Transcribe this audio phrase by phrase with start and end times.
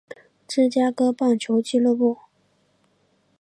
[0.47, 2.17] 芝加哥棒球俱乐部。